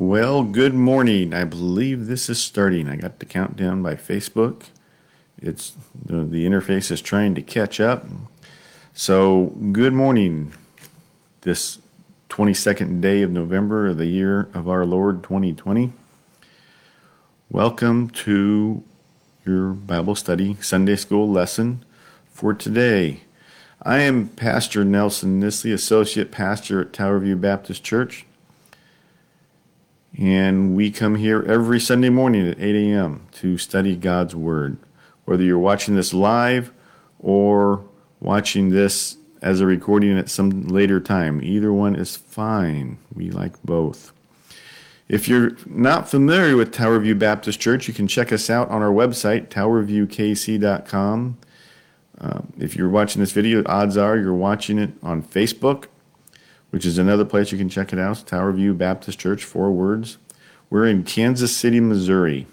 Well, 0.00 0.44
good 0.44 0.72
morning. 0.72 1.34
I 1.34 1.44
believe 1.44 2.06
this 2.06 2.30
is 2.30 2.42
starting. 2.42 2.88
I 2.88 2.96
got 2.96 3.18
the 3.18 3.26
countdown 3.26 3.82
by 3.82 3.96
Facebook. 3.96 4.62
It's 5.36 5.74
the, 5.94 6.24
the 6.24 6.46
interface 6.46 6.90
is 6.90 7.02
trying 7.02 7.34
to 7.34 7.42
catch 7.42 7.80
up. 7.80 8.06
So, 8.94 9.52
good 9.72 9.92
morning. 9.92 10.54
This 11.42 11.80
22nd 12.30 13.02
day 13.02 13.20
of 13.20 13.30
November 13.30 13.88
of 13.88 13.98
the 13.98 14.06
year 14.06 14.48
of 14.54 14.70
our 14.70 14.86
Lord 14.86 15.22
2020. 15.22 15.92
Welcome 17.50 18.08
to 18.08 18.82
your 19.44 19.72
Bible 19.74 20.14
study 20.14 20.56
Sunday 20.62 20.96
school 20.96 21.28
lesson 21.28 21.84
for 22.32 22.54
today. 22.54 23.24
I 23.82 23.98
am 23.98 24.28
Pastor 24.28 24.82
Nelson 24.82 25.42
Nisley, 25.42 25.74
Associate 25.74 26.30
Pastor 26.30 26.80
at 26.80 26.94
Tower 26.94 27.18
View 27.18 27.36
Baptist 27.36 27.84
Church. 27.84 28.24
And 30.18 30.74
we 30.74 30.90
come 30.90 31.14
here 31.14 31.42
every 31.46 31.78
Sunday 31.80 32.10
morning 32.10 32.48
at 32.48 32.60
8 32.60 32.74
a.m. 32.74 33.28
to 33.32 33.56
study 33.58 33.94
God's 33.96 34.34
Word. 34.34 34.78
Whether 35.24 35.44
you're 35.44 35.58
watching 35.58 35.94
this 35.94 36.12
live 36.12 36.72
or 37.18 37.84
watching 38.18 38.70
this 38.70 39.16
as 39.40 39.60
a 39.60 39.66
recording 39.66 40.18
at 40.18 40.28
some 40.28 40.66
later 40.66 41.00
time, 41.00 41.42
either 41.42 41.72
one 41.72 41.94
is 41.94 42.16
fine. 42.16 42.98
We 43.14 43.30
like 43.30 43.62
both. 43.62 44.12
If 45.08 45.28
you're 45.28 45.56
not 45.66 46.08
familiar 46.08 46.56
with 46.56 46.72
Tower 46.72 46.98
View 47.00 47.14
Baptist 47.14 47.60
Church, 47.60 47.88
you 47.88 47.94
can 47.94 48.06
check 48.06 48.32
us 48.32 48.50
out 48.50 48.68
on 48.68 48.82
our 48.82 48.92
website, 48.92 49.48
towerviewkc.com. 49.48 51.38
Um, 52.22 52.52
if 52.58 52.76
you're 52.76 52.88
watching 52.88 53.20
this 53.20 53.32
video, 53.32 53.62
odds 53.66 53.96
are 53.96 54.16
you're 54.16 54.34
watching 54.34 54.78
it 54.78 54.90
on 55.02 55.22
Facebook 55.22 55.86
which 56.70 56.86
is 56.86 56.98
another 56.98 57.24
place 57.24 57.52
you 57.52 57.58
can 57.58 57.68
check 57.68 57.92
it 57.92 57.98
out. 57.98 58.26
Tower 58.26 58.52
View 58.52 58.74
Baptist 58.74 59.18
Church, 59.18 59.44
four 59.44 59.70
words. 59.70 60.18
We're 60.70 60.86
in 60.86 61.02
Kansas 61.02 61.54
City, 61.54 61.80
Missouri. 61.80 62.46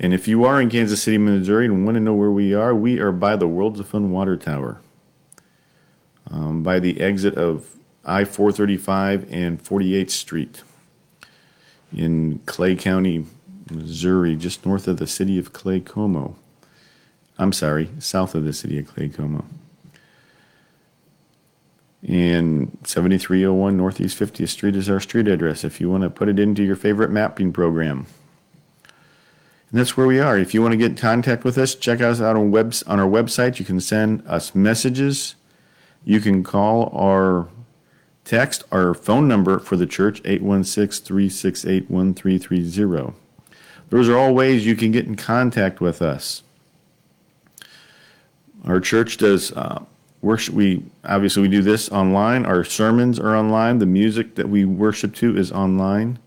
And 0.00 0.12
if 0.12 0.26
you 0.26 0.44
are 0.44 0.60
in 0.60 0.68
Kansas 0.68 1.02
City, 1.02 1.18
Missouri, 1.18 1.66
and 1.66 1.84
want 1.84 1.94
to 1.94 2.00
know 2.00 2.14
where 2.14 2.30
we 2.30 2.52
are, 2.52 2.74
we 2.74 2.98
are 2.98 3.12
by 3.12 3.36
the 3.36 3.46
Worlds 3.46 3.78
of 3.78 3.88
Fun 3.88 4.10
Water 4.10 4.36
Tower, 4.36 4.80
um, 6.28 6.64
by 6.64 6.80
the 6.80 7.00
exit 7.00 7.36
of 7.36 7.76
I 8.04 8.24
435 8.24 9.28
and 9.30 9.62
48th 9.62 10.10
Street 10.10 10.62
in 11.96 12.40
Clay 12.44 12.74
County, 12.74 13.26
Missouri, 13.70 14.34
just 14.34 14.66
north 14.66 14.88
of 14.88 14.96
the 14.96 15.06
city 15.06 15.38
of 15.38 15.52
Claycomo. 15.52 16.34
I'm 17.38 17.52
sorry, 17.52 17.90
south 18.00 18.34
of 18.34 18.44
the 18.44 18.52
city 18.52 18.78
of 18.78 18.92
Claycomo 18.92 19.44
and 22.06 22.76
7301 22.84 23.76
Northeast 23.76 24.18
50th 24.18 24.50
Street 24.50 24.76
is 24.76 24.90
our 24.90 25.00
street 25.00 25.26
address 25.26 25.64
if 25.64 25.80
you 25.80 25.88
want 25.90 26.02
to 26.02 26.10
put 26.10 26.28
it 26.28 26.38
into 26.38 26.62
your 26.62 26.76
favorite 26.76 27.10
mapping 27.10 27.52
program. 27.52 28.06
And 29.70 29.80
that's 29.80 29.96
where 29.96 30.06
we 30.06 30.20
are. 30.20 30.38
If 30.38 30.52
you 30.52 30.60
want 30.60 30.72
to 30.72 30.78
get 30.78 30.90
in 30.90 30.96
contact 30.96 31.44
with 31.44 31.56
us, 31.56 31.74
check 31.74 32.00
us 32.00 32.20
out 32.20 32.36
on, 32.36 32.50
webs, 32.50 32.82
on 32.82 33.00
our 33.00 33.08
website. 33.08 33.58
You 33.58 33.64
can 33.64 33.80
send 33.80 34.22
us 34.26 34.54
messages. 34.54 35.34
You 36.04 36.20
can 36.20 36.44
call 36.44 36.90
or 36.92 37.48
text 38.24 38.64
our 38.70 38.92
phone 38.92 39.26
number 39.26 39.58
for 39.58 39.76
the 39.76 39.86
church, 39.86 40.20
816 40.24 41.06
368 41.06 41.90
1330. 41.90 43.14
Those 43.88 44.08
are 44.08 44.18
all 44.18 44.34
ways 44.34 44.66
you 44.66 44.76
can 44.76 44.92
get 44.92 45.06
in 45.06 45.16
contact 45.16 45.80
with 45.80 46.02
us. 46.02 46.42
Our 48.64 48.80
church 48.80 49.16
does 49.16 49.52
uh, 49.52 49.84
worship 50.24 50.54
we 50.54 50.82
obviously 51.04 51.42
we 51.42 51.48
do 51.48 51.62
this 51.62 51.90
online. 51.90 52.46
Our 52.46 52.64
sermons 52.64 53.20
are 53.20 53.36
online. 53.36 53.78
The 53.78 53.86
music 53.86 54.34
that 54.36 54.48
we 54.48 54.64
worship 54.64 55.14
to 55.16 55.36
is 55.36 55.52
online. 55.52 56.18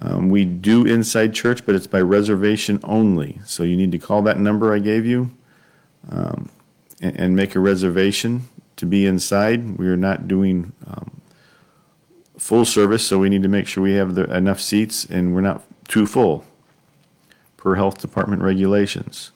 Um, 0.00 0.30
we 0.30 0.44
do 0.44 0.86
inside 0.86 1.34
church 1.34 1.66
but 1.66 1.74
it's 1.74 1.88
by 1.88 2.00
reservation 2.00 2.78
only. 2.84 3.40
So 3.44 3.64
you 3.64 3.76
need 3.76 3.90
to 3.92 3.98
call 3.98 4.22
that 4.22 4.38
number 4.38 4.72
i 4.72 4.78
gave 4.78 5.04
you 5.04 5.32
um, 6.10 6.48
and, 7.02 7.18
and, 7.18 7.36
make 7.36 7.56
a 7.56 7.60
reservation 7.60 8.48
to 8.76 8.86
be 8.86 9.04
inside. 9.04 9.76
We 9.76 9.88
are 9.88 9.96
not 9.96 10.28
doing 10.28 10.72
um, 10.86 11.20
full 12.38 12.64
service 12.64 13.04
so 13.04 13.18
we 13.18 13.28
need 13.28 13.42
to 13.42 13.48
make 13.48 13.66
sure 13.66 13.82
we 13.82 13.94
have 13.94 14.14
the, 14.14 14.32
enough 14.32 14.60
seats 14.60 15.04
and 15.04 15.34
we're 15.34 15.40
not 15.40 15.64
too 15.88 16.06
full 16.06 16.44
per 17.56 17.74
health 17.74 18.00
department 18.00 18.42
regulations 18.42 19.32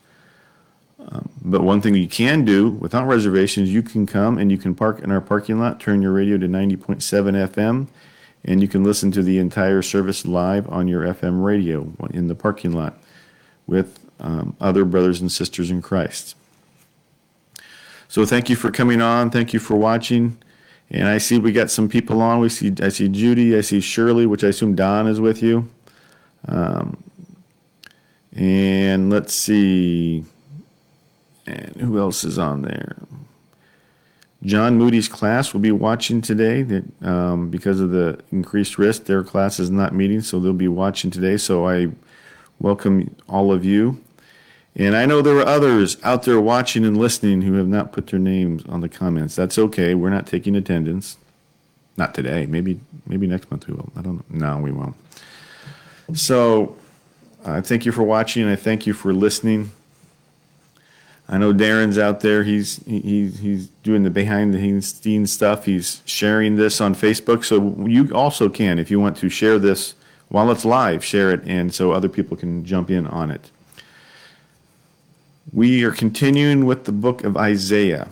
but 1.45 1.63
one 1.63 1.81
thing 1.81 1.95
you 1.95 2.09
can 2.09 2.45
do 2.45 2.71
without 2.71 3.07
reservations, 3.07 3.73
you 3.73 3.83
can 3.83 4.07
come 4.07 4.39
and 4.39 4.51
you 4.51 4.59
can 4.59 4.75
park 4.75 5.01
in 5.01 5.11
our 5.11 5.21
parking 5.21 5.59
lot, 5.59 5.81
turn 5.81 6.03
your 6.03 6.13
radio 6.13 6.39
to 6.39 6.47
90.7 6.47 6.99
FM, 7.49 7.89
and 8.45 8.63
you 8.63 8.69
can 8.69 8.85
listen 8.85 9.11
to 9.13 9.23
the 9.23 9.39
entire 9.39 9.83
service 9.83 10.25
live 10.25 10.69
on 10.69 10.89
your 10.89 11.03
FM 11.03 11.45
radio 11.45 11.93
in 12.11 12.29
the 12.29 12.35
parking 12.35 12.73
lot 12.73 12.97
with 13.67 13.99
um, 14.21 14.57
other 14.61 14.85
brothers 14.85 15.21
and 15.21 15.31
sisters 15.31 15.71
in 15.71 15.83
Christ. 15.83 16.37
So 18.09 18.25
thank 18.27 18.51
you 18.51 18.57
for 18.57 18.71
coming 18.71 19.01
on. 19.01 19.31
Thank 19.31 19.53
you 19.53 19.59
for 19.59 19.75
watching. 19.75 20.39
And 20.91 21.09
I 21.09 21.19
see 21.19 21.39
we 21.39 21.53
got 21.53 21.71
some 21.71 21.89
people 21.89 22.21
on. 22.21 22.41
We 22.41 22.51
see 22.51 22.73
I 22.83 22.91
see 22.91 23.09
Judy. 23.09 23.57
I 23.57 23.63
see 23.63 23.81
Shirley, 23.81 24.27
which 24.27 24.45
I 24.45 24.49
assume 24.49 24.75
Don 24.75 25.07
is 25.07 25.19
with 25.19 25.43
you. 25.43 25.69
Um, 26.47 27.03
and 28.37 29.09
let's 29.09 29.33
see. 29.35 30.25
And 31.47 31.77
who 31.77 31.99
else 31.99 32.25
is 32.25 32.39
on 32.39 32.63
there? 32.63 32.97
John 34.45 34.77
Moody's 34.77 35.09
class 35.09 35.53
will 35.53 35.61
be 35.61 35.71
watching 35.71 36.21
today 36.21 36.63
that 36.63 36.85
um, 37.03 37.49
because 37.49 37.81
of 37.81 37.91
the 37.91 38.19
increased 38.33 38.77
risk, 38.77 39.05
their 39.05 39.23
class 39.23 39.61
is 39.61 39.71
not 39.71 39.95
meeting, 39.95 40.21
so 40.21 40.41
they'll 40.41 40.53
be 40.53 40.69
watching 40.69 41.11
today. 41.11 41.37
So 41.37 41.69
I 41.69 41.89
welcome 42.59 43.15
all 43.29 43.53
of 43.53 43.65
you. 43.65 44.03
And 44.75 44.97
I 44.97 45.05
know 45.05 45.21
there 45.21 45.37
are 45.37 45.47
others 45.47 45.97
out 46.03 46.23
there 46.23 46.41
watching 46.41 46.85
and 46.85 46.97
listening 46.97 47.43
who 47.43 47.55
have 47.55 47.69
not 47.69 47.93
put 47.93 48.09
their 48.09 48.19
names 48.19 48.65
on 48.69 48.81
the 48.81 48.89
comments. 48.89 49.37
That's 49.37 49.59
okay. 49.59 49.95
We're 49.95 50.11
not 50.11 50.27
taking 50.27 50.57
attendance. 50.57 51.19
Not 51.97 52.15
today. 52.15 52.47
Maybe 52.47 52.81
maybe 53.07 53.27
next 53.27 53.51
month 53.51 53.67
we 53.67 53.75
will. 53.75 53.93
I 53.95 54.01
don't 54.01 54.29
know. 54.31 54.55
No, 54.55 54.63
we 54.63 54.73
won't. 54.73 54.97
So 56.15 56.77
I 57.45 57.59
uh, 57.59 57.63
thank 57.63 57.85
you 57.85 57.93
for 57.93 58.03
watching. 58.03 58.49
I 58.49 58.57
thank 58.57 58.87
you 58.87 58.95
for 58.95 59.13
listening. 59.13 59.73
I 61.33 61.39
know 61.39 61.55
Darren's 61.55 61.97
out 61.97 62.21
there. 62.21 62.45
He's 62.45 62.85
he, 62.85 63.29
he's 63.29 63.69
doing 63.83 64.03
the 64.03 64.11
behind 64.11 64.53
the 64.53 64.83
scenes 64.83 65.33
stuff. 65.33 65.65
He's 65.65 66.03
sharing 66.05 66.57
this 66.57 66.79
on 66.79 66.95
Facebook, 66.95 67.43
so 67.43 67.87
you 67.89 68.15
also 68.15 68.51
can 68.51 68.79
if 68.79 68.91
you 68.91 69.01
want 69.01 69.17
to 69.17 69.31
share 69.31 69.59
this 69.59 69.95
while 70.29 70.51
it's 70.51 70.67
live. 70.67 71.03
Share 71.03 71.31
it, 71.31 71.41
and 71.47 71.75
so 71.75 71.91
other 71.91 72.11
people 72.11 72.37
can 72.37 72.67
jump 72.67 72.91
in 72.91 73.07
on 73.07 73.31
it. 73.31 73.51
We 75.55 75.85
are 75.85 75.91
continuing 75.91 76.67
with 76.67 76.85
the 76.85 76.93
book 76.93 77.25
of 77.25 77.35
Isaiah. 77.39 78.09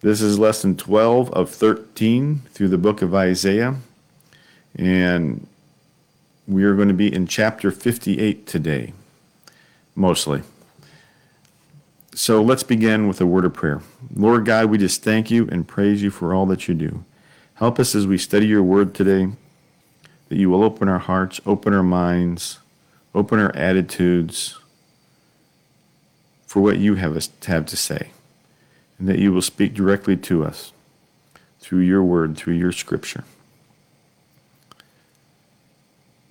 This 0.00 0.20
is 0.20 0.40
lesson 0.40 0.76
12 0.76 1.30
of 1.30 1.50
13 1.50 2.42
through 2.50 2.68
the 2.68 2.78
book 2.78 3.00
of 3.00 3.14
Isaiah. 3.14 3.76
And 4.74 5.46
we 6.48 6.64
are 6.64 6.74
going 6.74 6.88
to 6.88 6.94
be 6.94 7.14
in 7.14 7.28
chapter 7.28 7.70
58 7.70 8.44
today, 8.44 8.92
mostly. 9.94 10.42
So 12.14 12.42
let's 12.42 12.62
begin 12.62 13.06
with 13.06 13.20
a 13.20 13.26
word 13.26 13.44
of 13.44 13.54
prayer. 13.54 13.80
Lord 14.14 14.44
God, 14.44 14.66
we 14.66 14.78
just 14.78 15.02
thank 15.02 15.30
you 15.30 15.48
and 15.52 15.68
praise 15.68 16.02
you 16.02 16.10
for 16.10 16.34
all 16.34 16.46
that 16.46 16.66
you 16.66 16.74
do. 16.74 17.04
Help 17.54 17.78
us 17.78 17.94
as 17.94 18.06
we 18.06 18.18
study 18.18 18.46
your 18.46 18.62
word 18.62 18.94
today, 18.94 19.28
that 20.28 20.36
you 20.36 20.50
will 20.50 20.62
open 20.62 20.88
our 20.88 20.98
hearts, 20.98 21.40
open 21.46 21.74
our 21.74 21.82
minds, 21.82 22.58
open 23.14 23.38
our 23.38 23.54
attitudes 23.54 24.58
for 26.46 26.60
what 26.60 26.78
you 26.78 26.94
have 26.94 27.16
us 27.16 27.30
have 27.46 27.66
to 27.66 27.76
say, 27.76 28.10
and 28.98 29.08
that 29.08 29.18
you 29.18 29.32
will 29.32 29.42
speak 29.42 29.74
directly 29.74 30.16
to 30.16 30.44
us 30.44 30.72
through 31.60 31.80
your 31.80 32.02
word, 32.02 32.36
through 32.36 32.54
your 32.54 32.72
scripture. 32.72 33.24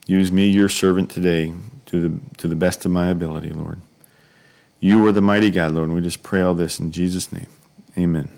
Use 0.08 0.32
me, 0.32 0.48
your 0.48 0.70
servant, 0.70 1.12
today 1.12 1.54
to 1.86 2.02
the, 2.02 2.20
to 2.38 2.48
the 2.48 2.56
best 2.56 2.86
of 2.86 2.92
my 2.92 3.10
ability, 3.10 3.50
Lord. 3.50 3.82
You 4.80 5.06
are 5.08 5.12
the 5.12 5.22
mighty 5.22 5.50
God, 5.50 5.72
Lord, 5.72 5.88
and 5.88 5.96
we 5.96 6.02
just 6.02 6.22
pray 6.22 6.42
all 6.42 6.54
this 6.54 6.80
in 6.80 6.92
Jesus' 6.92 7.32
name. 7.32 7.48
Amen. 7.98 8.30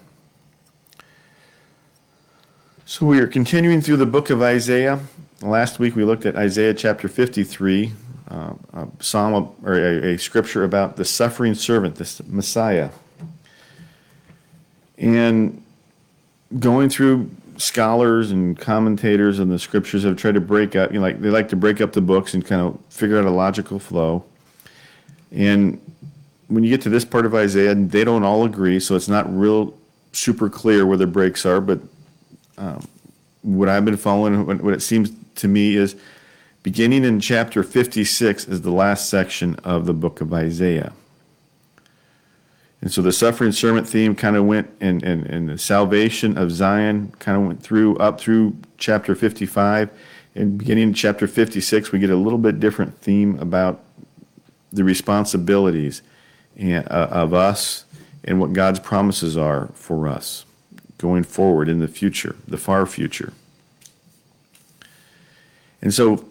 So 2.86 3.06
we 3.06 3.20
are 3.20 3.28
continuing 3.28 3.82
through 3.82 3.98
the 3.98 4.06
book 4.06 4.30
of 4.30 4.42
Isaiah. 4.42 5.00
Last 5.42 5.80
week 5.80 5.96
we 5.96 6.04
looked 6.04 6.26
at 6.26 6.36
Isaiah 6.36 6.74
chapter 6.74 7.08
53, 7.08 7.92
uh, 8.32 8.54
a 8.74 8.88
psalm 9.00 9.54
or 9.64 9.76
a, 9.76 10.14
a 10.14 10.18
scripture 10.18 10.64
about 10.64 10.96
the 10.96 11.06
suffering 11.06 11.56
servant, 11.56 11.96
the 11.96 12.24
Messiah. 12.28 12.90
And 14.98 15.62
going 16.58 16.90
through 16.90 17.30
scholars 17.58 18.32
and 18.32 18.58
commentators 18.58 19.40
and 19.40 19.52
the 19.52 19.60
scriptures 19.60 20.04
have 20.04 20.16
tried 20.16 20.36
to 20.36 20.42
break 20.42 20.76
up, 20.76 20.92
you 20.92 21.00
know, 21.00 21.06
like 21.06 21.20
they 21.22 21.30
like 21.30 21.50
to 21.50 21.58
break 21.58 21.82
up 21.82 21.92
the 21.92 22.02
books 22.02 22.34
and 22.34 22.46
kind 22.46 22.62
of 22.62 22.80
figure 22.90 23.20
out 23.20 23.26
a 23.26 23.32
logical 23.32 23.78
flow. 23.78 24.24
And 25.32 25.80
when 26.50 26.64
you 26.64 26.70
get 26.70 26.82
to 26.82 26.90
this 26.90 27.06
part 27.06 27.26
of 27.26 27.34
Isaiah, 27.34 27.76
they 27.76 28.04
don't 28.04 28.24
all 28.24 28.44
agree, 28.44 28.80
so 28.80 28.96
it's 28.96 29.08
not 29.08 29.32
real 29.34 29.78
super 30.12 30.50
clear 30.50 30.86
where 30.86 30.98
the 30.98 31.08
breaks 31.08 31.46
are. 31.46 31.62
But 31.62 31.80
um, 32.58 32.86
what 33.44 33.70
I've 33.70 33.86
been 33.86 33.98
following, 33.98 34.46
what 34.46 34.74
it 34.74 34.82
seems 34.82 35.12
to 35.36 35.48
me 35.48 35.76
is 35.76 35.96
beginning 36.64 37.06
in 37.06 37.20
chapter 37.20 37.64
56 37.64 38.48
is 38.48 38.62
the 38.62 38.72
last 38.72 39.10
section 39.10 39.56
of 39.64 39.86
the 39.86 39.94
book 39.94 40.22
of 40.22 40.34
Isaiah. 40.34 40.92
And 42.82 42.92
so 42.92 43.02
the 43.02 43.12
suffering 43.12 43.52
servant 43.52 43.88
theme 43.88 44.16
kind 44.16 44.36
of 44.36 44.46
went, 44.46 44.70
and, 44.82 45.04
and, 45.04 45.26
and 45.26 45.50
the 45.50 45.58
salvation 45.58 46.38
of 46.38 46.52
Zion 46.52 47.14
kind 47.20 47.38
of 47.38 47.46
went 47.46 47.62
through 47.62 47.98
up 47.98 48.20
through 48.20 48.56
chapter 48.78 49.14
55. 49.14 49.90
And 50.34 50.58
beginning 50.58 50.84
in 50.84 50.94
chapter 50.94 51.28
56, 51.28 51.92
we 51.92 52.00
get 52.00 52.10
a 52.10 52.16
little 52.16 52.40
bit 52.40 52.60
different 52.60 52.98
theme 53.00 53.38
about 53.40 53.84
the 54.72 54.84
responsibilities 54.84 56.02
uh, 56.58 57.08
of 57.12 57.34
us 57.34 57.86
and 58.24 58.40
what 58.40 58.54
God's 58.54 58.80
promises 58.80 59.38
are 59.38 59.70
for 59.74 60.08
us 60.08 60.46
going 60.98 61.24
forward 61.24 61.70
in 61.70 61.80
the 61.80 61.88
future, 61.88 62.36
the 62.48 62.58
far 62.58 62.86
future. 62.86 63.34
And 65.82 65.94
so 65.94 66.26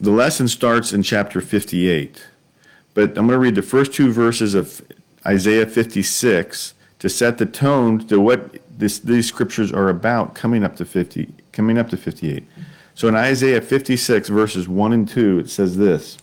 the 0.00 0.10
lesson 0.10 0.48
starts 0.48 0.92
in 0.92 1.02
chapter 1.02 1.40
58. 1.40 2.26
But 2.94 3.10
I'm 3.10 3.26
going 3.26 3.28
to 3.28 3.38
read 3.38 3.54
the 3.54 3.62
first 3.62 3.92
two 3.92 4.12
verses 4.12 4.54
of 4.54 4.82
Isaiah 5.24 5.66
56 5.66 6.74
to 6.98 7.08
set 7.08 7.38
the 7.38 7.46
tone 7.46 8.06
to 8.08 8.20
what 8.20 8.58
this, 8.76 8.98
these 8.98 9.26
scriptures 9.26 9.72
are 9.72 9.88
about 9.88 10.34
coming 10.34 10.64
up 10.64 10.76
to 10.76 10.84
50 10.84 11.32
coming 11.52 11.78
up 11.78 11.90
to 11.90 11.96
58. 11.96 12.44
So 12.94 13.08
in 13.08 13.14
Isaiah 13.14 13.60
56 13.60 14.28
verses 14.28 14.68
1 14.68 14.92
and 14.92 15.08
2 15.08 15.40
it 15.40 15.50
says 15.50 15.76
this. 15.76 16.18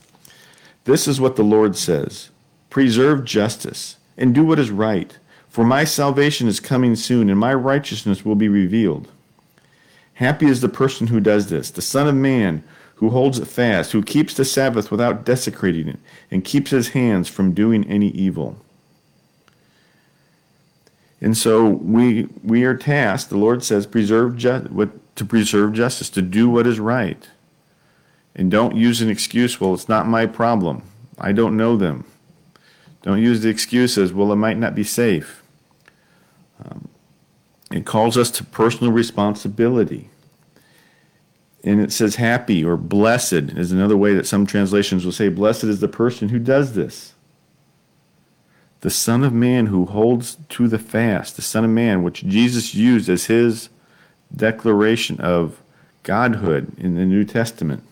This 0.86 1.08
is 1.08 1.20
what 1.20 1.36
the 1.36 1.44
Lord 1.44 1.76
says: 1.76 2.30
Preserve 2.70 3.24
justice 3.26 3.98
and 4.18 4.34
do 4.34 4.44
what 4.44 4.60
is 4.60 4.72
right, 4.72 5.18
for 5.48 5.64
my 5.64 5.84
salvation 5.84 6.48
is 6.48 6.60
coming 6.60 6.96
soon 6.96 7.30
and 7.30 7.40
my 7.40 7.54
righteousness 7.54 8.26
will 8.26 8.36
be 8.36 8.50
revealed. 8.50 9.08
Happy 10.16 10.48
is 10.48 10.62
the 10.62 10.70
person 10.70 11.08
who 11.08 11.20
does 11.20 11.50
this, 11.50 11.70
the 11.70 11.82
son 11.82 12.08
of 12.08 12.16
man 12.16 12.64
who 12.96 13.12
holds 13.12 13.38
it 13.38 13.46
fast, 13.46 13.92
who 13.92 14.02
keeps 14.02 14.34
the 14.34 14.44
Sabbath 14.44 14.90
without 14.90 15.24
desecrating 15.24 15.88
it, 15.88 16.00
and 16.32 16.44
keeps 16.44 16.72
his 16.72 16.90
hands 16.90 17.30
from 17.30 17.54
doing 17.54 17.88
any 17.88 18.10
evil. 18.10 18.58
And 21.22 21.38
so 21.38 21.66
we 21.66 22.28
we 22.44 22.64
are 22.64 22.76
tasked. 22.76 23.30
The 23.30 23.38
Lord 23.38 23.64
says, 23.64 23.86
preserve 23.86 24.36
ju- 24.38 24.68
what, 24.72 25.16
to 25.16 25.26
preserve 25.26 25.74
justice, 25.74 26.10
to 26.12 26.22
do 26.24 26.50
what 26.50 26.68
is 26.68 26.80
right, 26.80 27.30
and 28.36 28.50
don't 28.50 28.76
use 28.76 29.02
an 29.02 29.10
excuse. 29.10 29.62
Well, 29.62 29.74
it's 29.76 29.90
not 29.90 30.08
my 30.08 30.26
problem. 30.26 30.82
I 31.20 31.32
don't 31.32 31.58
know 31.58 31.78
them. 31.78 32.06
Don't 33.08 33.22
use 33.22 33.40
the 33.40 33.48
excuses. 33.48 34.12
Well, 34.12 34.34
it 34.34 34.36
might 34.36 34.58
not 34.58 34.76
be 34.76 34.84
safe. 34.84 35.42
Um, 36.62 36.90
it 37.72 37.86
calls 37.86 38.18
us 38.18 38.30
to 38.32 38.44
personal 38.44 38.92
responsibility. 38.92 40.10
And 41.64 41.80
it 41.80 41.94
says 41.94 42.16
happy 42.16 42.66
or 42.66 42.76
blessed 42.76 43.56
is 43.56 43.72
another 43.72 43.96
way 43.96 44.14
that 44.14 44.28
some 44.28 44.46
translations 44.46 45.06
will 45.06 45.14
say 45.14 45.30
blessed 45.30 45.64
is 45.64 45.80
the 45.80 45.88
person 45.88 46.28
who 46.28 46.38
does 46.38 46.74
this 46.74 47.14
the 48.82 48.90
Son 48.90 49.24
of 49.24 49.32
Man 49.32 49.68
who 49.68 49.86
holds 49.86 50.38
to 50.50 50.68
the 50.68 50.78
fast, 50.78 51.38
the 51.38 51.42
Son 51.42 51.64
of 51.64 51.72
Man, 51.72 52.04
which 52.04 52.26
Jesus 52.26 52.76
used 52.76 53.08
as 53.08 53.28
his 53.28 53.70
declaration 54.36 55.18
of 55.22 55.62
Godhood 56.04 56.78
in 56.78 56.96
the 56.96 57.06
New 57.06 57.24
Testament. 57.24 57.84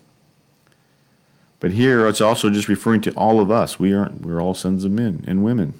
But 1.65 1.71
here 1.71 2.07
it's 2.07 2.21
also 2.21 2.51
just 2.51 2.67
referring 2.67 3.01
to 3.01 3.11
all 3.13 3.39
of 3.39 3.49
us. 3.49 3.79
We 3.79 3.91
aren't 3.91 4.21
we're 4.21 4.39
all 4.39 4.53
sons 4.53 4.85
of 4.85 4.91
men 4.91 5.23
and 5.25 5.43
women. 5.43 5.73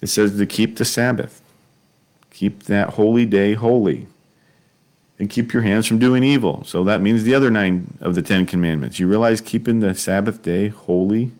It 0.00 0.06
says 0.06 0.38
to 0.38 0.46
keep 0.46 0.76
the 0.76 0.84
Sabbath. 0.84 1.42
Keep 2.30 2.62
that 2.66 2.90
holy 2.90 3.26
day 3.26 3.54
holy. 3.54 4.06
And 5.18 5.28
keep 5.28 5.52
your 5.52 5.62
hands 5.62 5.88
from 5.88 5.98
doing 5.98 6.22
evil. 6.22 6.62
So 6.62 6.84
that 6.84 7.00
means 7.00 7.24
the 7.24 7.34
other 7.34 7.50
nine 7.50 7.98
of 8.00 8.14
the 8.14 8.22
Ten 8.22 8.46
Commandments. 8.46 9.00
You 9.00 9.08
realize 9.08 9.40
keeping 9.40 9.80
the 9.80 9.92
Sabbath 9.92 10.40
day 10.40 10.68
holy 10.68 11.32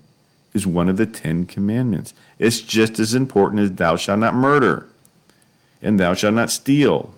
is 0.53 0.67
one 0.67 0.89
of 0.89 0.97
the 0.97 1.07
Ten 1.07 1.47
Commandments. 1.47 2.15
It's 2.41 2.61
just 2.61 2.99
as 2.99 3.15
important 3.15 3.63
as 3.63 3.71
thou 3.75 3.95
shalt 3.95 4.19
not 4.19 4.35
murder 4.35 4.89
and 5.81 6.01
thou 6.01 6.15
shalt 6.15 6.35
not 6.35 6.51
steal. 6.51 7.15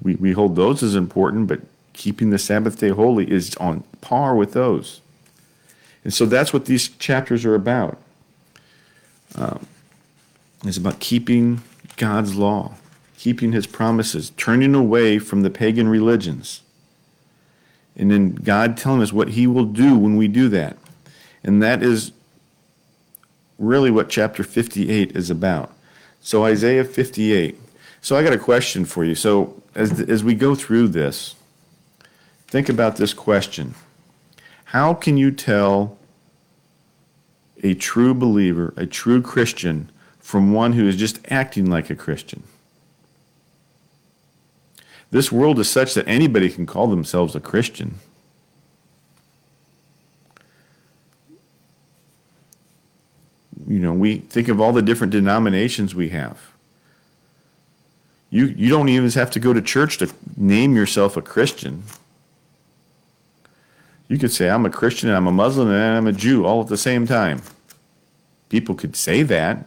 We, 0.00 0.14
we 0.14 0.32
hold 0.32 0.56
those 0.56 0.82
as 0.82 0.94
important, 0.94 1.48
but 1.48 1.60
keeping 1.96 2.30
the 2.30 2.38
Sabbath 2.38 2.78
day 2.78 2.90
holy 2.90 3.28
is 3.30 3.56
on 3.56 3.82
par 4.00 4.36
with 4.36 4.52
those. 4.52 5.00
And 6.04 6.14
so 6.14 6.26
that's 6.26 6.52
what 6.52 6.66
these 6.66 6.88
chapters 6.88 7.44
are 7.44 7.56
about. 7.56 7.98
Um, 9.34 9.66
it's 10.64 10.76
about 10.76 11.00
keeping 11.00 11.62
God's 11.96 12.36
law, 12.36 12.74
keeping 13.16 13.52
his 13.52 13.66
promises, 13.66 14.30
turning 14.36 14.74
away 14.74 15.18
from 15.18 15.42
the 15.42 15.50
pagan 15.50 15.88
religions. 15.88 16.60
And 17.96 18.10
then 18.10 18.34
God 18.34 18.76
telling 18.76 19.02
us 19.02 19.12
what 19.12 19.30
he 19.30 19.46
will 19.46 19.64
do 19.64 19.96
when 19.96 20.16
we 20.16 20.28
do 20.28 20.48
that. 20.50 20.76
And 21.42 21.62
that 21.62 21.82
is 21.82 22.12
really 23.58 23.90
what 23.90 24.08
chapter 24.08 24.44
58 24.44 25.16
is 25.16 25.30
about. 25.30 25.72
So, 26.20 26.44
Isaiah 26.44 26.84
58. 26.84 27.58
So, 28.02 28.16
I 28.16 28.22
got 28.22 28.32
a 28.32 28.38
question 28.38 28.84
for 28.84 29.04
you. 29.04 29.14
So, 29.14 29.62
as, 29.74 30.00
as 30.00 30.22
we 30.22 30.34
go 30.34 30.54
through 30.54 30.88
this, 30.88 31.36
think 32.48 32.68
about 32.68 32.96
this 32.96 33.14
question 33.14 33.74
How 34.66 34.94
can 34.94 35.16
you 35.16 35.30
tell 35.30 35.98
a 37.62 37.74
true 37.74 38.14
believer, 38.14 38.74
a 38.76 38.86
true 38.86 39.22
Christian, 39.22 39.90
from 40.18 40.52
one 40.52 40.74
who 40.74 40.86
is 40.86 40.96
just 40.96 41.20
acting 41.30 41.70
like 41.70 41.90
a 41.90 41.94
Christian? 41.94 42.42
This 45.10 45.30
world 45.30 45.58
is 45.58 45.70
such 45.70 45.94
that 45.94 46.06
anybody 46.08 46.50
can 46.50 46.66
call 46.66 46.88
themselves 46.88 47.34
a 47.34 47.40
Christian. 47.40 48.00
you 53.66 53.78
know, 53.80 53.92
we 53.92 54.18
think 54.18 54.48
of 54.48 54.60
all 54.60 54.72
the 54.72 54.82
different 54.82 55.10
denominations 55.10 55.94
we 55.94 56.10
have. 56.10 56.52
You, 58.30 58.46
you 58.46 58.68
don't 58.68 58.88
even 58.88 59.10
have 59.10 59.30
to 59.32 59.40
go 59.40 59.52
to 59.52 59.60
church 59.60 59.98
to 59.98 60.10
name 60.36 60.74
yourself 60.74 61.16
a 61.16 61.22
Christian. 61.22 61.82
You 64.08 64.18
could 64.18 64.32
say, 64.32 64.48
I'm 64.48 64.64
a 64.66 64.70
Christian, 64.70 65.08
and 65.08 65.16
I'm 65.16 65.26
a 65.26 65.32
Muslim, 65.32 65.68
and 65.68 65.96
I'm 65.96 66.06
a 66.06 66.12
Jew 66.12 66.44
all 66.44 66.60
at 66.60 66.68
the 66.68 66.76
same 66.76 67.06
time. 67.06 67.42
People 68.48 68.74
could 68.74 68.94
say 68.94 69.22
that, 69.24 69.64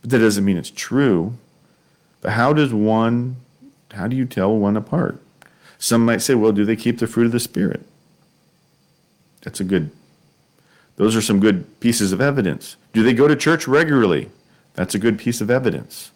but 0.00 0.10
that 0.10 0.18
doesn't 0.18 0.44
mean 0.44 0.58
it's 0.58 0.70
true. 0.70 1.34
But 2.20 2.32
how 2.32 2.52
does 2.52 2.74
one, 2.74 3.36
how 3.92 4.06
do 4.06 4.16
you 4.16 4.26
tell 4.26 4.54
one 4.54 4.76
apart? 4.76 5.20
Some 5.78 6.04
might 6.04 6.20
say, 6.20 6.34
well, 6.34 6.52
do 6.52 6.66
they 6.66 6.76
keep 6.76 6.98
the 6.98 7.06
fruit 7.06 7.26
of 7.26 7.32
the 7.32 7.40
Spirit? 7.40 7.86
That's 9.42 9.60
a 9.60 9.64
good 9.64 9.90
those 11.00 11.16
are 11.16 11.22
some 11.22 11.40
good 11.40 11.80
pieces 11.80 12.12
of 12.12 12.20
evidence. 12.20 12.76
Do 12.92 13.02
they 13.02 13.14
go 13.14 13.26
to 13.26 13.34
church 13.34 13.66
regularly? 13.66 14.28
That's 14.74 14.94
a 14.94 14.98
good 14.98 15.18
piece 15.18 15.40
of 15.40 15.50
evidence. 15.50 16.10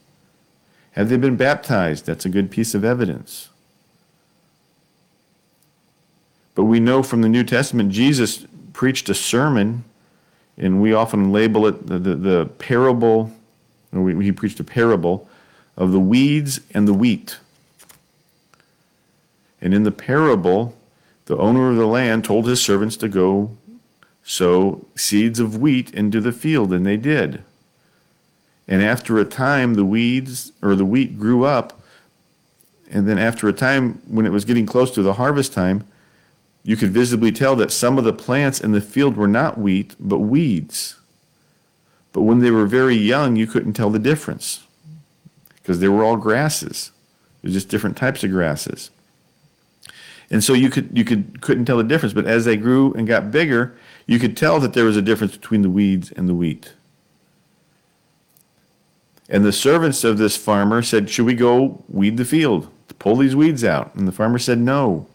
Have 0.90 1.08
they 1.08 1.16
been 1.16 1.36
baptized? 1.36 2.04
That's 2.04 2.26
a 2.26 2.28
good 2.28 2.50
piece 2.50 2.74
of 2.74 2.84
evidence. 2.84 3.48
But 6.54 6.64
we 6.64 6.80
know 6.80 7.02
from 7.02 7.22
the 7.22 7.28
New 7.28 7.44
Testament, 7.44 7.90
Jesus 7.90 8.46
preached 8.72 9.08
a 9.08 9.14
sermon, 9.14 9.84
and 10.56 10.80
we 10.80 10.92
often 10.92 11.32
label 11.32 11.66
it 11.66 11.86
the, 11.86 11.98
the, 11.98 12.14
the 12.14 12.46
parable, 12.58 13.32
we, 13.92 14.24
he 14.24 14.32
preached 14.32 14.60
a 14.60 14.64
parable 14.64 15.28
of 15.76 15.92
the 15.92 16.00
weeds 16.00 16.60
and 16.72 16.86
the 16.86 16.94
wheat. 16.94 17.38
And 19.60 19.72
in 19.72 19.82
the 19.82 19.90
parable, 19.90 20.76
the 21.26 21.36
owner 21.38 21.70
of 21.70 21.76
the 21.76 21.86
land 21.86 22.24
told 22.24 22.46
his 22.46 22.60
servants 22.60 22.96
to 22.98 23.08
go 23.08 23.56
sow 24.22 24.84
seeds 24.94 25.38
of 25.38 25.56
wheat 25.56 25.92
into 25.92 26.20
the 26.20 26.32
field, 26.32 26.72
and 26.72 26.84
they 26.84 26.96
did. 26.96 27.42
And 28.66 28.82
after 28.82 29.18
a 29.18 29.24
time, 29.24 29.74
the 29.74 29.84
weeds 29.84 30.52
or 30.62 30.74
the 30.74 30.84
wheat 30.84 31.18
grew 31.18 31.44
up. 31.44 31.80
And 32.90 33.08
then, 33.08 33.18
after 33.18 33.48
a 33.48 33.52
time, 33.52 34.00
when 34.06 34.26
it 34.26 34.32
was 34.32 34.44
getting 34.44 34.66
close 34.66 34.90
to 34.92 35.02
the 35.02 35.14
harvest 35.14 35.52
time, 35.52 35.86
you 36.64 36.76
could 36.76 36.90
visibly 36.90 37.30
tell 37.30 37.54
that 37.56 37.70
some 37.70 37.98
of 37.98 38.04
the 38.04 38.12
plants 38.12 38.60
in 38.60 38.72
the 38.72 38.80
field 38.80 39.16
were 39.16 39.28
not 39.28 39.58
wheat, 39.58 39.94
but 40.00 40.18
weeds. 40.18 40.96
But 42.12 42.22
when 42.22 42.40
they 42.40 42.50
were 42.50 42.66
very 42.66 42.96
young, 42.96 43.36
you 43.36 43.46
couldn't 43.46 43.74
tell 43.74 43.90
the 43.90 43.98
difference 43.98 44.66
because 45.56 45.80
they 45.80 45.88
were 45.88 46.02
all 46.02 46.16
grasses. 46.16 46.90
They're 47.42 47.52
just 47.52 47.68
different 47.68 47.96
types 47.96 48.24
of 48.24 48.30
grasses. 48.30 48.90
And 50.30 50.42
so 50.42 50.54
you 50.54 50.70
could 50.70 50.96
you 50.96 51.04
could 51.04 51.42
couldn't 51.42 51.66
tell 51.66 51.76
the 51.76 51.84
difference. 51.84 52.14
But 52.14 52.26
as 52.26 52.46
they 52.46 52.56
grew 52.56 52.94
and 52.94 53.06
got 53.06 53.30
bigger, 53.30 53.76
you 54.06 54.18
could 54.18 54.36
tell 54.36 54.58
that 54.60 54.72
there 54.72 54.86
was 54.86 54.96
a 54.96 55.02
difference 55.02 55.36
between 55.36 55.62
the 55.62 55.70
weeds 55.70 56.10
and 56.12 56.28
the 56.28 56.34
wheat. 56.34 56.72
And 59.28 59.44
the 59.44 59.52
servants 59.52 60.04
of 60.04 60.18
this 60.18 60.36
farmer 60.36 60.82
said, 60.82 61.10
Should 61.10 61.26
we 61.26 61.34
go 61.34 61.84
weed 61.88 62.16
the 62.16 62.24
field 62.24 62.70
pull 63.04 63.16
these 63.16 63.36
weeds 63.36 63.62
out? 63.62 63.94
And 63.94 64.08
the 64.08 64.12
farmer 64.12 64.38
said, 64.38 64.58
No. 64.58 65.06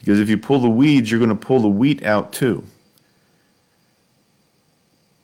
Because 0.00 0.18
if 0.18 0.28
you 0.28 0.38
pull 0.38 0.58
the 0.58 0.68
weeds, 0.68 1.10
you're 1.10 1.20
going 1.20 1.30
to 1.30 1.36
pull 1.36 1.60
the 1.60 1.68
wheat 1.68 2.02
out 2.02 2.32
too. 2.32 2.64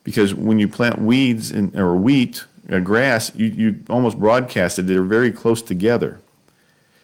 Because 0.05 0.35
when 0.35 0.59
you 0.59 0.69
plant 0.69 1.01
weeds 1.01 1.51
in, 1.51 1.77
or 1.77 1.97
wheat, 1.97 2.45
or 2.71 2.81
grass, 2.81 3.35
you, 3.35 3.47
you 3.47 3.81
almost 3.89 4.19
broadcast 4.19 4.79
it. 4.79 4.87
They're 4.87 5.03
very 5.03 5.33
close 5.33 5.63
together. 5.63 6.21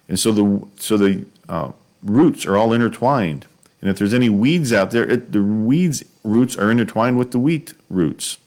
And 0.08 0.20
so 0.20 0.30
the, 0.32 0.68
so 0.76 0.96
the 0.96 1.24
uh, 1.48 1.72
roots 2.02 2.46
are 2.46 2.56
all 2.56 2.72
intertwined. 2.72 3.46
And 3.80 3.90
if 3.90 3.98
there's 3.98 4.14
any 4.14 4.28
weeds 4.28 4.72
out 4.72 4.92
there, 4.92 5.08
it, 5.10 5.32
the 5.32 5.42
weeds 5.42 6.04
roots 6.22 6.56
are 6.56 6.70
intertwined 6.70 7.18
with 7.18 7.32
the 7.32 7.38
wheat 7.38 7.74
roots. 7.90 8.38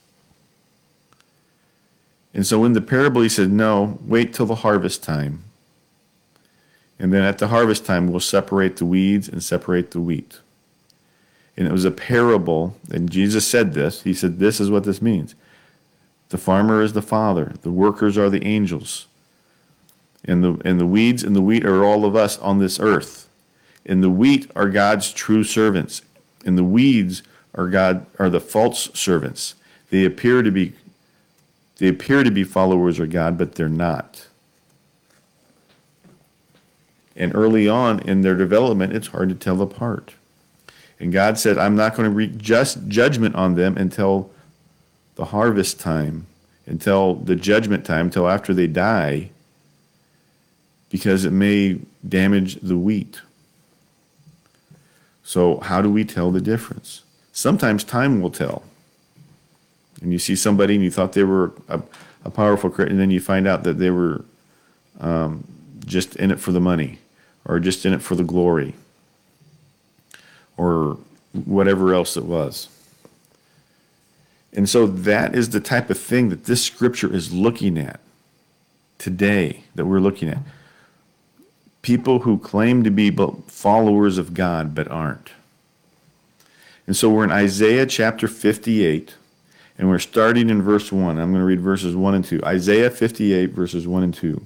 And 2.33 2.45
so 2.45 2.63
in 2.63 2.73
the 2.73 2.81
parable, 2.81 3.21
he 3.21 3.29
said, 3.29 3.51
No, 3.51 3.97
wait 4.01 4.33
till 4.33 4.45
the 4.45 4.55
harvest 4.55 5.03
time. 5.03 5.43
And 6.97 7.13
then 7.13 7.23
at 7.23 7.37
the 7.37 7.49
harvest 7.49 7.85
time, 7.85 8.07
we'll 8.07 8.19
separate 8.19 8.77
the 8.77 8.85
weeds 8.85 9.27
and 9.27 9.43
separate 9.43 9.91
the 9.91 9.99
wheat. 9.99 10.39
And 11.57 11.67
it 11.67 11.71
was 11.71 11.85
a 11.85 11.91
parable, 11.91 12.75
and 12.91 13.09
Jesus 13.09 13.47
said 13.47 13.73
this. 13.73 14.03
He 14.03 14.13
said, 14.13 14.39
This 14.39 14.59
is 14.59 14.69
what 14.69 14.83
this 14.83 15.01
means. 15.01 15.35
The 16.29 16.37
farmer 16.37 16.81
is 16.81 16.93
the 16.93 17.01
father, 17.01 17.53
the 17.61 17.71
workers 17.71 18.17
are 18.17 18.29
the 18.29 18.45
angels. 18.45 19.07
And 20.27 20.43
the, 20.43 20.59
and 20.65 20.79
the 20.79 20.87
weeds 20.87 21.23
and 21.23 21.35
the 21.35 21.41
wheat 21.41 21.65
are 21.65 21.85
all 21.85 22.03
of 22.03 22.15
us 22.15 22.39
on 22.39 22.57
this 22.57 22.79
earth. 22.79 23.29
And 23.85 24.03
the 24.03 24.09
wheat 24.09 24.49
are 24.55 24.69
God's 24.69 25.13
true 25.13 25.43
servants. 25.43 26.01
And 26.43 26.57
the 26.57 26.63
weeds 26.63 27.21
are 27.53 27.67
God 27.67 28.07
are 28.17 28.29
the 28.29 28.39
false 28.39 28.89
servants. 28.93 29.53
They 29.91 30.03
appear 30.03 30.41
to 30.41 30.51
be 30.51 30.73
they 31.77 31.87
appear 31.89 32.23
to 32.23 32.31
be 32.31 32.43
followers 32.43 32.99
of 32.99 33.09
God, 33.09 33.37
but 33.37 33.55
they're 33.55 33.67
not. 33.67 34.27
And 37.15 37.33
early 37.33 37.67
on 37.67 37.99
in 38.01 38.21
their 38.21 38.35
development, 38.35 38.93
it's 38.93 39.07
hard 39.07 39.29
to 39.29 39.35
tell 39.35 39.61
apart. 39.61 40.13
And 40.99 41.11
God 41.11 41.37
said, 41.37 41.57
I'm 41.57 41.75
not 41.75 41.95
going 41.95 42.09
to 42.09 42.15
read 42.15 42.39
just 42.39 42.87
judgment 42.87 43.35
on 43.35 43.55
them 43.55 43.77
until 43.77 44.31
the 45.15 45.25
harvest 45.25 45.79
time, 45.79 46.27
until 46.65 47.15
the 47.15 47.35
judgment 47.35 47.85
time, 47.85 48.07
until 48.07 48.27
after 48.27 48.53
they 48.53 48.67
die, 48.67 49.29
because 50.89 51.25
it 51.25 51.31
may 51.31 51.79
damage 52.07 52.55
the 52.61 52.77
wheat. 52.77 53.21
So, 55.23 55.59
how 55.61 55.81
do 55.81 55.89
we 55.89 56.05
tell 56.05 56.31
the 56.31 56.41
difference? 56.41 57.03
Sometimes 57.31 57.83
time 57.83 58.21
will 58.21 58.29
tell. 58.29 58.63
And 60.01 60.11
you 60.11 60.19
see 60.19 60.35
somebody 60.35 60.75
and 60.75 60.83
you 60.83 60.91
thought 60.91 61.13
they 61.13 61.23
were 61.23 61.53
a, 61.67 61.81
a 62.23 62.29
powerful 62.29 62.69
Christian, 62.69 62.93
and 62.93 63.01
then 63.01 63.11
you 63.11 63.19
find 63.19 63.47
out 63.47 63.63
that 63.63 63.79
they 63.79 63.89
were 63.89 64.23
um, 64.99 65.45
just 65.85 66.15
in 66.17 66.31
it 66.31 66.39
for 66.39 66.51
the 66.51 66.61
money 66.61 66.99
or 67.45 67.59
just 67.59 67.85
in 67.85 67.93
it 67.93 68.01
for 68.01 68.15
the 68.15 68.23
glory 68.23 68.73
or 70.57 70.97
whatever 71.33 71.93
else 71.93 72.17
it 72.17 72.25
was. 72.25 72.69
And 74.53 74.69
so 74.69 74.87
that 74.87 75.35
is 75.35 75.49
the 75.49 75.59
type 75.59 75.89
of 75.89 75.99
thing 75.99 76.29
that 76.29 76.45
this 76.45 76.63
scripture 76.63 77.13
is 77.13 77.33
looking 77.33 77.77
at 77.77 77.99
today, 78.97 79.63
that 79.75 79.85
we're 79.85 79.99
looking 79.99 80.29
at. 80.29 80.39
People 81.81 82.19
who 82.19 82.37
claim 82.39 82.83
to 82.83 82.89
be 82.89 83.11
followers 83.47 84.17
of 84.17 84.33
God 84.33 84.73
but 84.73 84.87
aren't. 84.87 85.31
And 86.87 86.95
so 86.95 87.09
we're 87.09 87.25
in 87.25 87.31
Isaiah 87.31 87.85
chapter 87.85 88.27
58, 88.27 89.15
and 89.77 89.89
we're 89.89 89.99
starting 89.99 90.49
in 90.49 90.61
verse 90.61 90.91
1. 90.91 91.17
I'm 91.17 91.31
going 91.31 91.41
to 91.41 91.45
read 91.45 91.59
verses 91.59 91.95
1 91.95 92.15
and 92.15 92.23
2. 92.23 92.41
Isaiah 92.45 92.89
58, 92.89 93.51
verses 93.51 93.87
1 93.87 94.03
and 94.03 94.13
2. 94.13 94.41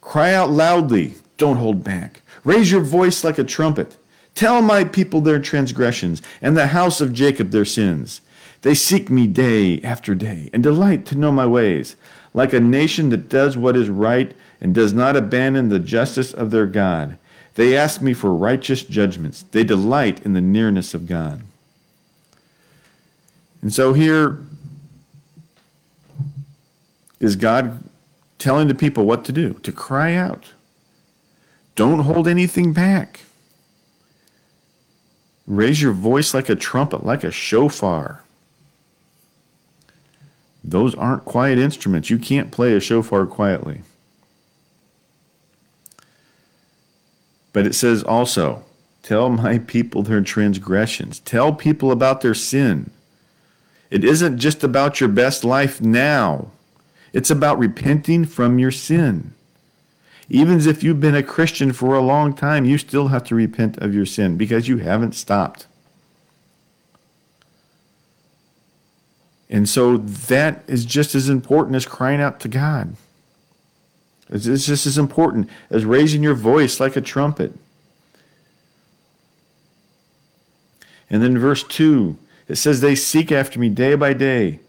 Cry 0.00 0.34
out 0.34 0.50
loudly, 0.50 1.14
don't 1.42 1.56
hold 1.56 1.82
back. 1.82 2.22
Raise 2.44 2.70
your 2.70 2.82
voice 2.82 3.24
like 3.24 3.36
a 3.36 3.42
trumpet. 3.42 3.96
Tell 4.36 4.62
my 4.62 4.84
people 4.84 5.20
their 5.20 5.40
transgressions, 5.40 6.22
and 6.40 6.56
the 6.56 6.68
house 6.68 7.00
of 7.00 7.12
Jacob 7.12 7.50
their 7.50 7.64
sins. 7.64 8.20
They 8.60 8.76
seek 8.76 9.10
me 9.10 9.26
day 9.26 9.80
after 9.82 10.14
day, 10.14 10.50
and 10.52 10.62
delight 10.62 11.04
to 11.06 11.18
know 11.18 11.32
my 11.32 11.46
ways, 11.46 11.96
like 12.32 12.52
a 12.52 12.60
nation 12.60 13.08
that 13.08 13.28
does 13.28 13.56
what 13.56 13.76
is 13.76 13.88
right 13.88 14.32
and 14.60 14.72
does 14.72 14.92
not 14.92 15.16
abandon 15.16 15.68
the 15.68 15.80
justice 15.80 16.32
of 16.32 16.52
their 16.52 16.66
God. 16.66 17.18
They 17.56 17.76
ask 17.76 18.00
me 18.00 18.14
for 18.14 18.32
righteous 18.32 18.84
judgments. 18.84 19.44
They 19.50 19.64
delight 19.64 20.24
in 20.24 20.34
the 20.34 20.40
nearness 20.40 20.94
of 20.94 21.08
God. 21.08 21.42
And 23.62 23.74
so 23.74 23.94
here 23.94 24.38
is 27.18 27.34
God 27.34 27.82
telling 28.38 28.68
the 28.68 28.76
people 28.76 29.06
what 29.06 29.24
to 29.24 29.32
do 29.32 29.54
to 29.54 29.72
cry 29.72 30.14
out. 30.14 30.52
Don't 31.74 32.00
hold 32.00 32.28
anything 32.28 32.72
back. 32.72 33.20
Raise 35.46 35.82
your 35.82 35.92
voice 35.92 36.34
like 36.34 36.48
a 36.48 36.54
trumpet, 36.54 37.04
like 37.04 37.24
a 37.24 37.30
shofar. 37.30 38.22
Those 40.64 40.94
aren't 40.94 41.24
quiet 41.24 41.58
instruments. 41.58 42.10
You 42.10 42.18
can't 42.18 42.52
play 42.52 42.74
a 42.74 42.80
shofar 42.80 43.26
quietly. 43.26 43.82
But 47.52 47.66
it 47.66 47.74
says 47.74 48.02
also, 48.02 48.64
tell 49.02 49.28
my 49.28 49.58
people 49.58 50.02
their 50.02 50.20
transgressions. 50.20 51.20
Tell 51.20 51.52
people 51.52 51.90
about 51.90 52.20
their 52.20 52.34
sin. 52.34 52.90
It 53.90 54.04
isn't 54.04 54.38
just 54.38 54.64
about 54.64 55.00
your 55.00 55.08
best 55.08 55.44
life 55.44 55.80
now. 55.80 56.50
It's 57.12 57.30
about 57.30 57.58
repenting 57.58 58.24
from 58.24 58.58
your 58.58 58.70
sin. 58.70 59.34
Even 60.28 60.60
if 60.60 60.82
you've 60.82 61.00
been 61.00 61.14
a 61.14 61.22
Christian 61.22 61.72
for 61.72 61.94
a 61.94 62.00
long 62.00 62.34
time, 62.34 62.64
you 62.64 62.78
still 62.78 63.08
have 63.08 63.24
to 63.24 63.34
repent 63.34 63.78
of 63.78 63.94
your 63.94 64.06
sin 64.06 64.36
because 64.36 64.68
you 64.68 64.78
haven't 64.78 65.14
stopped. 65.14 65.66
And 69.50 69.68
so 69.68 69.98
that 69.98 70.64
is 70.66 70.86
just 70.86 71.14
as 71.14 71.28
important 71.28 71.76
as 71.76 71.84
crying 71.84 72.20
out 72.20 72.40
to 72.40 72.48
God. 72.48 72.96
It's 74.30 74.66
just 74.66 74.86
as 74.86 74.96
important 74.96 75.50
as 75.68 75.84
raising 75.84 76.22
your 76.22 76.34
voice 76.34 76.80
like 76.80 76.96
a 76.96 77.02
trumpet. 77.02 77.52
And 81.10 81.22
then 81.22 81.36
verse 81.36 81.62
2, 81.64 82.16
it 82.48 82.56
says, 82.56 82.80
They 82.80 82.94
seek 82.94 83.30
after 83.30 83.60
me 83.60 83.68
day 83.68 83.94
by 83.94 84.14
day 84.14 84.60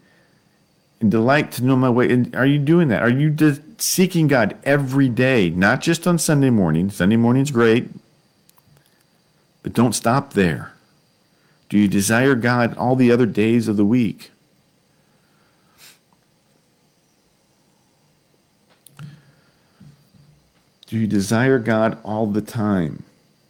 and 1.04 1.10
delight 1.10 1.52
to 1.52 1.62
know 1.62 1.76
my 1.76 1.90
way. 1.90 2.10
And 2.10 2.34
are 2.34 2.46
you 2.46 2.58
doing 2.58 2.88
that? 2.88 3.02
Are 3.02 3.10
you 3.10 3.28
de- 3.28 3.60
seeking 3.76 4.26
God 4.26 4.56
every 4.64 5.10
day, 5.10 5.50
not 5.50 5.82
just 5.82 6.06
on 6.06 6.18
Sunday 6.18 6.48
morning? 6.48 6.88
Sunday 6.88 7.16
morning's 7.16 7.50
great, 7.50 7.90
but 9.62 9.74
don't 9.74 9.92
stop 9.92 10.32
there. 10.32 10.72
Do 11.68 11.78
you 11.78 11.88
desire 11.88 12.34
God 12.34 12.74
all 12.78 12.96
the 12.96 13.12
other 13.12 13.26
days 13.26 13.68
of 13.68 13.76
the 13.76 13.84
week? 13.84 14.30
Do 20.86 20.98
you 20.98 21.06
desire 21.06 21.58
God 21.58 21.98
all 22.02 22.26
the 22.26 22.40
time? 22.40 23.02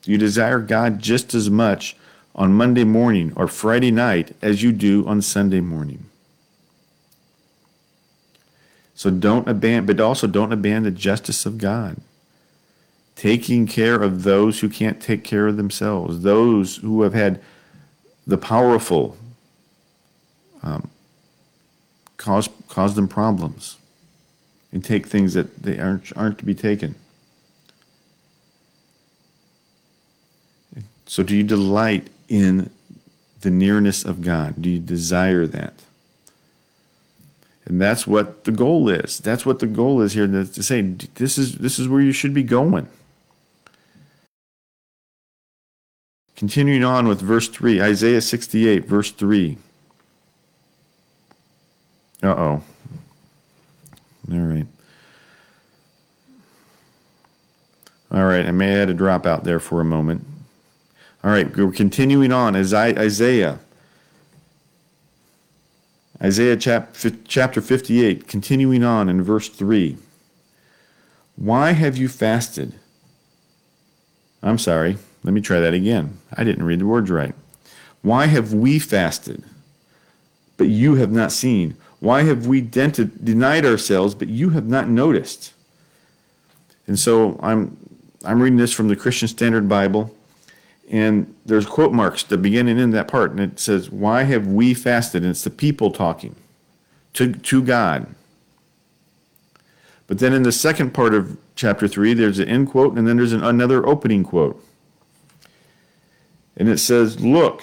Do 0.02 0.10
you 0.10 0.18
desire 0.18 0.58
God 0.58 0.98
just 0.98 1.34
as 1.34 1.48
much 1.48 1.96
on 2.34 2.52
Monday 2.52 2.84
morning 2.84 3.32
or 3.36 3.46
Friday 3.46 3.92
night 3.92 4.34
as 4.42 4.64
you 4.64 4.72
do 4.72 5.06
on 5.06 5.22
Sunday 5.22 5.60
morning? 5.60 6.06
So 8.94 9.10
don't 9.10 9.48
abandon, 9.48 9.86
but 9.86 10.00
also 10.00 10.26
don't 10.26 10.52
abandon 10.52 10.84
the 10.84 10.98
justice 10.98 11.46
of 11.46 11.58
God. 11.58 11.96
Taking 13.16 13.66
care 13.66 14.00
of 14.02 14.22
those 14.22 14.60
who 14.60 14.68
can't 14.68 15.00
take 15.00 15.24
care 15.24 15.46
of 15.46 15.56
themselves, 15.56 16.22
those 16.22 16.76
who 16.76 17.02
have 17.02 17.14
had 17.14 17.40
the 18.26 18.38
powerful 18.38 19.16
um, 20.62 20.90
cause 22.16 22.48
cause 22.68 22.94
them 22.94 23.06
problems, 23.06 23.76
and 24.72 24.84
take 24.84 25.06
things 25.06 25.34
that 25.34 25.62
they 25.62 25.78
aren't 25.78 26.16
aren't 26.16 26.38
to 26.38 26.44
be 26.44 26.54
taken. 26.54 26.94
So, 31.06 31.22
do 31.22 31.36
you 31.36 31.42
delight 31.42 32.08
in 32.28 32.70
the 33.42 33.50
nearness 33.50 34.04
of 34.04 34.22
God? 34.22 34.60
Do 34.60 34.70
you 34.70 34.78
desire 34.78 35.46
that? 35.46 35.74
And 37.66 37.80
that's 37.80 38.06
what 38.06 38.44
the 38.44 38.52
goal 38.52 38.88
is. 38.88 39.18
That's 39.18 39.46
what 39.46 39.58
the 39.58 39.66
goal 39.66 40.02
is 40.02 40.12
here 40.12 40.26
to, 40.26 40.44
say 40.62 40.82
this 40.82 41.38
is 41.38 41.56
this 41.56 41.78
is 41.78 41.88
where 41.88 42.00
you 42.00 42.12
should 42.12 42.34
be 42.34 42.42
going. 42.42 42.88
Continuing 46.36 46.84
on 46.84 47.06
with 47.06 47.20
verse 47.20 47.48
3, 47.48 47.80
Isaiah 47.80 48.20
68, 48.20 48.84
verse 48.86 49.12
3. 49.12 49.56
Uh 52.22 52.26
oh. 52.26 52.62
All 54.32 54.38
right. 54.38 54.66
All 58.10 58.24
right, 58.24 58.46
I 58.46 58.50
may 58.50 58.70
had 58.70 58.88
to 58.88 58.94
drop 58.94 59.26
out 59.26 59.44
there 59.44 59.58
for 59.58 59.80
a 59.80 59.84
moment. 59.84 60.24
All 61.22 61.30
right, 61.30 61.54
we're 61.56 61.70
continuing 61.72 62.32
on. 62.32 62.54
As 62.54 62.74
Isaiah. 62.74 63.58
Isaiah 66.24 66.56
chapter 66.56 67.60
58, 67.60 68.26
continuing 68.26 68.82
on 68.82 69.10
in 69.10 69.22
verse 69.22 69.50
3. 69.50 69.98
Why 71.36 71.72
have 71.72 71.98
you 71.98 72.08
fasted? 72.08 72.72
I'm 74.42 74.56
sorry, 74.56 74.96
let 75.22 75.34
me 75.34 75.42
try 75.42 75.60
that 75.60 75.74
again. 75.74 76.18
I 76.32 76.42
didn't 76.42 76.64
read 76.64 76.78
the 76.80 76.86
words 76.86 77.10
right. 77.10 77.34
Why 78.00 78.24
have 78.26 78.54
we 78.54 78.78
fasted, 78.78 79.44
but 80.56 80.68
you 80.68 80.94
have 80.94 81.12
not 81.12 81.30
seen? 81.30 81.76
Why 82.00 82.22
have 82.22 82.46
we 82.46 82.62
dented, 82.62 83.22
denied 83.22 83.66
ourselves, 83.66 84.14
but 84.14 84.28
you 84.28 84.50
have 84.50 84.66
not 84.66 84.88
noticed? 84.88 85.52
And 86.86 86.98
so 86.98 87.38
I'm 87.42 87.76
I'm 88.24 88.40
reading 88.40 88.58
this 88.58 88.72
from 88.72 88.88
the 88.88 88.96
Christian 88.96 89.28
Standard 89.28 89.68
Bible, 89.68 90.13
and 90.90 91.34
there's 91.46 91.66
quote 91.66 91.92
marks 91.92 92.22
the 92.22 92.36
beginning 92.36 92.78
in 92.78 92.90
that 92.90 93.08
part, 93.08 93.30
and 93.30 93.40
it 93.40 93.58
says, 93.58 93.90
Why 93.90 94.24
have 94.24 94.46
we 94.46 94.74
fasted? 94.74 95.22
And 95.22 95.30
it's 95.30 95.44
the 95.44 95.50
people 95.50 95.90
talking 95.90 96.36
to, 97.14 97.32
to 97.32 97.62
God. 97.62 98.14
But 100.06 100.18
then 100.18 100.32
in 100.32 100.42
the 100.42 100.52
second 100.52 100.92
part 100.92 101.14
of 101.14 101.38
chapter 101.56 101.88
3, 101.88 102.14
there's 102.14 102.38
an 102.38 102.48
end 102.48 102.68
quote, 102.68 102.96
and 102.96 103.08
then 103.08 103.16
there's 103.16 103.32
an, 103.32 103.42
another 103.42 103.86
opening 103.86 104.22
quote. 104.24 104.62
And 106.56 106.68
it 106.68 106.78
says, 106.78 107.20
Look, 107.20 107.62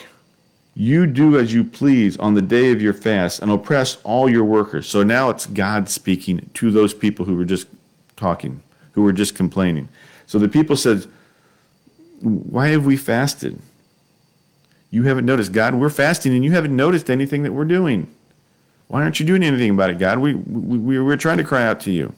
you 0.73 1.05
do 1.05 1.37
as 1.37 1.53
you 1.53 1.63
please 1.63 2.17
on 2.17 2.33
the 2.33 2.41
day 2.41 2.71
of 2.71 2.81
your 2.81 2.93
fast 2.93 3.41
and 3.41 3.51
oppress 3.51 3.97
all 4.03 4.29
your 4.29 4.45
workers. 4.45 4.87
So 4.87 5.03
now 5.03 5.29
it's 5.29 5.45
God 5.45 5.89
speaking 5.89 6.49
to 6.55 6.71
those 6.71 6.93
people 6.93 7.25
who 7.25 7.35
were 7.35 7.45
just 7.45 7.67
talking, 8.15 8.63
who 8.93 9.03
were 9.03 9.13
just 9.13 9.35
complaining. 9.35 9.89
So 10.25 10.39
the 10.39 10.47
people 10.47 10.75
said, 10.77 11.05
Why 12.21 12.69
have 12.69 12.85
we 12.85 12.97
fasted? 12.97 13.59
You 14.89 15.03
haven't 15.03 15.25
noticed. 15.25 15.51
God, 15.51 15.75
we're 15.75 15.89
fasting 15.89 16.33
and 16.33 16.43
you 16.43 16.51
haven't 16.51 16.75
noticed 16.75 17.09
anything 17.09 17.43
that 17.43 17.53
we're 17.53 17.65
doing. 17.65 18.13
Why 18.87 19.03
aren't 19.03 19.19
you 19.19 19.25
doing 19.25 19.41
anything 19.41 19.71
about 19.71 19.89
it, 19.89 19.99
God? 19.99 20.19
We, 20.19 20.33
we, 20.35 20.99
we're 20.99 21.15
trying 21.15 21.37
to 21.37 21.45
cry 21.45 21.63
out 21.63 21.79
to 21.81 21.91
you. 21.91 22.13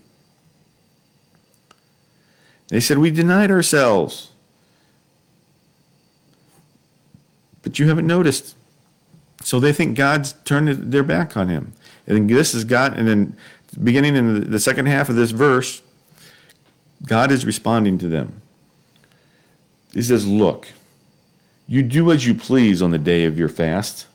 They 2.70 2.80
said, 2.80 2.98
We 2.98 3.12
denied 3.12 3.52
ourselves. 3.52 4.32
But 7.62 7.80
you 7.80 7.88
haven't 7.88 8.08
noticed. 8.08 8.56
So 9.42 9.60
they 9.60 9.74
think 9.74 9.98
God's 9.98 10.34
turned 10.46 10.92
their 10.92 11.04
back 11.04 11.38
on 11.38 11.50
him. 11.50 11.74
And 12.08 12.30
this 12.30 12.54
is 12.54 12.64
God, 12.64 12.98
and 12.98 13.08
then 13.08 13.38
beginning 13.82 14.16
in 14.16 14.52
the 14.52 14.60
second 14.60 14.88
half 14.88 15.10
of 15.10 15.16
this 15.16 15.32
verse, 15.32 15.82
God 17.06 17.32
is 17.32 17.46
responding 17.46 17.98
to 18.00 18.08
them. 18.08 18.42
He 19.94 20.02
says, 20.02 20.28
Look, 20.28 20.68
you 21.68 21.84
do 21.84 22.12
as 22.12 22.26
you 22.26 22.34
please 22.34 22.82
on 22.82 22.92
the 22.92 22.98
day 22.98 23.26
of 23.26 23.38
your 23.38 23.50
fast, 23.50 24.08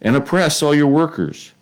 and 0.00 0.16
oppress 0.16 0.62
all 0.62 0.74
your 0.74 0.88
workers. 0.88 1.52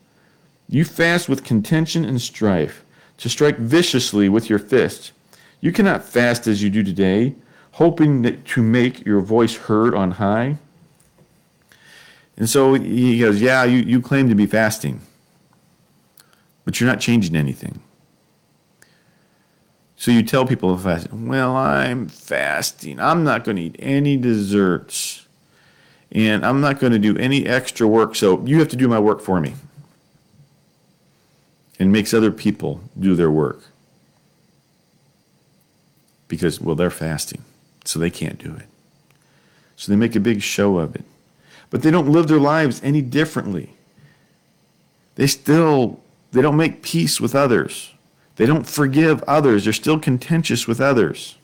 You 0.68 0.84
fast 0.84 1.28
with 1.28 1.44
contention 1.44 2.04
and 2.04 2.20
strife, 2.20 2.84
to 3.18 3.28
strike 3.28 3.58
viciously 3.58 4.28
with 4.28 4.48
your 4.48 4.58
fist. 4.58 5.12
You 5.60 5.72
cannot 5.72 6.04
fast 6.04 6.46
as 6.46 6.62
you 6.62 6.70
do 6.70 6.82
today, 6.82 7.34
hoping 7.72 8.42
to 8.42 8.62
make 8.62 9.04
your 9.04 9.20
voice 9.20 9.56
heard 9.56 9.94
on 9.94 10.12
high. 10.12 10.56
And 12.36 12.48
so 12.48 12.74
he 12.74 13.20
goes, 13.20 13.42
Yeah, 13.42 13.64
you, 13.64 13.78
you 13.78 14.00
claim 14.00 14.28
to 14.30 14.34
be 14.34 14.46
fasting, 14.46 15.00
but 16.64 16.80
you're 16.80 16.88
not 16.88 17.00
changing 17.00 17.36
anything. 17.36 17.80
So 20.00 20.10
you 20.10 20.22
tell 20.22 20.46
people 20.46 20.74
to 20.74 20.82
fast, 20.82 21.12
Well, 21.12 21.54
I'm 21.54 22.08
fasting. 22.08 22.98
I'm 22.98 23.22
not 23.22 23.44
going 23.44 23.56
to 23.56 23.62
eat 23.62 23.76
any 23.78 24.16
desserts. 24.16 25.26
And 26.10 26.44
I'm 26.44 26.60
not 26.60 26.80
going 26.80 26.92
to 26.92 26.98
do 26.98 27.16
any 27.18 27.46
extra 27.46 27.86
work. 27.86 28.16
So 28.16 28.44
you 28.44 28.58
have 28.58 28.68
to 28.68 28.76
do 28.76 28.88
my 28.88 28.98
work 28.98 29.20
for 29.20 29.40
me. 29.40 29.54
And 31.78 31.92
makes 31.92 32.12
other 32.12 32.32
people 32.32 32.80
do 32.98 33.14
their 33.14 33.30
work. 33.30 33.60
Because, 36.26 36.60
well, 36.60 36.74
they're 36.74 36.90
fasting. 36.90 37.44
So 37.84 37.98
they 37.98 38.10
can't 38.10 38.38
do 38.38 38.56
it. 38.56 38.66
So 39.76 39.92
they 39.92 39.96
make 39.96 40.16
a 40.16 40.20
big 40.20 40.42
show 40.42 40.78
of 40.78 40.96
it 40.96 41.04
but 41.70 41.82
they 41.82 41.90
don't 41.90 42.08
live 42.08 42.26
their 42.26 42.40
lives 42.40 42.80
any 42.82 43.00
differently. 43.00 43.70
They 45.14 45.28
still 45.28 46.00
they 46.32 46.42
don't 46.42 46.56
make 46.56 46.82
peace 46.82 47.20
with 47.20 47.34
others. 47.34 47.94
They 48.40 48.46
don't 48.46 48.66
forgive 48.66 49.22
others. 49.24 49.64
They're 49.64 49.72
still 49.74 49.98
contentious 49.98 50.66
with 50.66 50.80
others. 50.80 51.36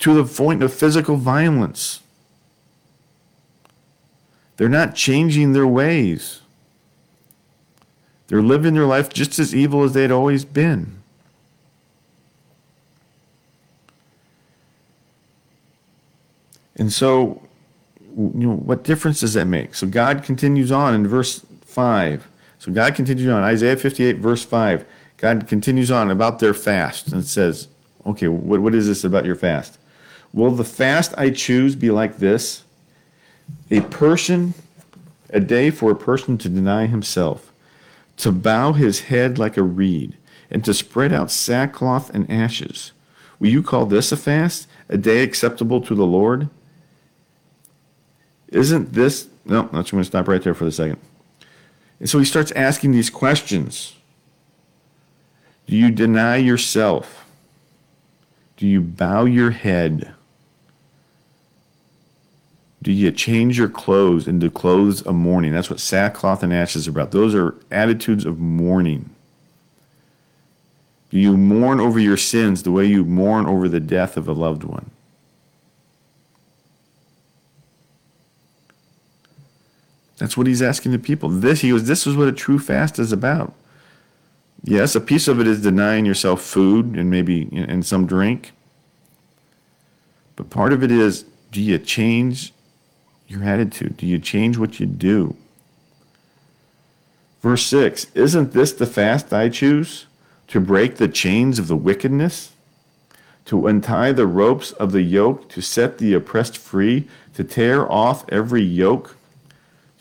To 0.00 0.12
the 0.12 0.24
point 0.24 0.60
of 0.60 0.74
physical 0.74 1.14
violence. 1.14 2.00
They're 4.56 4.68
not 4.68 4.96
changing 4.96 5.52
their 5.52 5.68
ways. 5.68 6.40
They're 8.26 8.42
living 8.42 8.74
their 8.74 8.86
life 8.86 9.08
just 9.08 9.38
as 9.38 9.54
evil 9.54 9.84
as 9.84 9.92
they'd 9.92 10.10
always 10.10 10.44
been. 10.44 11.00
And 16.74 16.92
so 16.92 17.40
you 18.00 18.32
know, 18.34 18.56
what 18.56 18.82
difference 18.82 19.20
does 19.20 19.34
that 19.34 19.44
make? 19.44 19.76
So 19.76 19.86
God 19.86 20.24
continues 20.24 20.72
on 20.72 20.92
in 20.92 21.06
verse 21.06 21.46
5. 21.66 22.26
So 22.64 22.72
God 22.72 22.94
continues 22.94 23.28
on, 23.28 23.42
Isaiah 23.42 23.76
58, 23.76 24.16
verse 24.16 24.42
5. 24.42 24.86
God 25.18 25.46
continues 25.46 25.90
on 25.90 26.10
about 26.10 26.38
their 26.38 26.54
fast 26.54 27.12
and 27.12 27.22
says, 27.22 27.68
okay, 28.06 28.28
what, 28.28 28.62
what 28.62 28.74
is 28.74 28.86
this 28.86 29.04
about 29.04 29.26
your 29.26 29.34
fast? 29.36 29.76
Will 30.32 30.50
the 30.50 30.64
fast 30.64 31.12
I 31.18 31.28
choose 31.28 31.76
be 31.76 31.90
like 31.90 32.16
this? 32.16 32.64
A 33.70 33.82
person, 33.82 34.54
a 35.28 35.40
day 35.40 35.70
for 35.70 35.90
a 35.90 35.94
person 35.94 36.38
to 36.38 36.48
deny 36.48 36.86
himself, 36.86 37.52
to 38.16 38.32
bow 38.32 38.72
his 38.72 39.00
head 39.00 39.38
like 39.38 39.58
a 39.58 39.62
reed, 39.62 40.16
and 40.50 40.64
to 40.64 40.72
spread 40.72 41.12
out 41.12 41.30
sackcloth 41.30 42.08
and 42.14 42.30
ashes. 42.30 42.92
Will 43.40 43.50
you 43.50 43.62
call 43.62 43.84
this 43.84 44.10
a 44.10 44.16
fast, 44.16 44.68
a 44.88 44.96
day 44.96 45.22
acceptable 45.22 45.82
to 45.82 45.94
the 45.94 46.06
Lord? 46.06 46.48
Isn't 48.48 48.94
this. 48.94 49.28
No, 49.44 49.64
I'm 49.64 49.68
going 49.68 49.84
to 49.84 50.04
stop 50.04 50.28
right 50.28 50.42
there 50.42 50.54
for 50.54 50.64
a 50.64 50.72
second. 50.72 50.98
And 52.04 52.10
so 52.10 52.18
he 52.18 52.26
starts 52.26 52.52
asking 52.52 52.92
these 52.92 53.08
questions 53.08 53.94
Do 55.66 55.74
you 55.74 55.90
deny 55.90 56.36
yourself? 56.36 57.24
Do 58.58 58.66
you 58.66 58.82
bow 58.82 59.24
your 59.24 59.52
head? 59.52 60.12
Do 62.82 62.92
you 62.92 63.10
change 63.10 63.56
your 63.56 63.70
clothes 63.70 64.28
into 64.28 64.50
clothes 64.50 65.00
of 65.00 65.14
mourning? 65.14 65.54
That's 65.54 65.70
what 65.70 65.80
sackcloth 65.80 66.42
and 66.42 66.52
ashes 66.52 66.86
are 66.86 66.90
about. 66.90 67.10
Those 67.10 67.34
are 67.34 67.54
attitudes 67.70 68.26
of 68.26 68.38
mourning. 68.38 69.08
Do 71.08 71.18
you 71.18 71.38
mourn 71.38 71.80
over 71.80 71.98
your 71.98 72.18
sins 72.18 72.64
the 72.64 72.70
way 72.70 72.84
you 72.84 73.06
mourn 73.06 73.46
over 73.46 73.66
the 73.66 73.80
death 73.80 74.18
of 74.18 74.28
a 74.28 74.34
loved 74.34 74.64
one? 74.64 74.90
That's 80.18 80.36
what 80.36 80.46
he's 80.46 80.62
asking 80.62 80.92
the 80.92 80.98
people. 80.98 81.28
This 81.28 81.60
he 81.60 81.70
goes, 81.70 81.84
this 81.84 82.06
is 82.06 82.16
what 82.16 82.28
a 82.28 82.32
true 82.32 82.58
fast 82.58 82.98
is 82.98 83.12
about. 83.12 83.52
Yes, 84.62 84.94
a 84.94 85.00
piece 85.00 85.28
of 85.28 85.40
it 85.40 85.46
is 85.46 85.62
denying 85.62 86.06
yourself 86.06 86.40
food 86.40 86.96
and 86.96 87.10
maybe 87.10 87.48
and 87.52 87.84
some 87.84 88.06
drink. 88.06 88.52
But 90.36 90.50
part 90.50 90.72
of 90.72 90.82
it 90.82 90.90
is 90.90 91.24
do 91.52 91.60
you 91.60 91.78
change 91.78 92.52
your 93.28 93.44
attitude? 93.44 93.96
Do 93.96 94.06
you 94.06 94.18
change 94.18 94.56
what 94.56 94.80
you 94.80 94.86
do? 94.86 95.36
Verse 97.42 97.66
6 97.66 98.06
Isn't 98.14 98.52
this 98.52 98.72
the 98.72 98.86
fast 98.86 99.32
I 99.32 99.48
choose? 99.48 100.06
To 100.48 100.60
break 100.60 100.96
the 100.96 101.08
chains 101.08 101.58
of 101.58 101.68
the 101.68 101.76
wickedness? 101.76 102.52
To 103.46 103.66
untie 103.66 104.12
the 104.12 104.26
ropes 104.26 104.72
of 104.72 104.92
the 104.92 105.02
yoke? 105.02 105.48
To 105.50 105.60
set 105.60 105.98
the 105.98 106.14
oppressed 106.14 106.56
free? 106.56 107.06
To 107.34 107.44
tear 107.44 107.90
off 107.90 108.24
every 108.30 108.62
yoke? 108.62 109.16